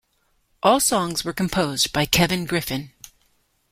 [0.63, 2.91] All songs were composed by Kevin Griffin.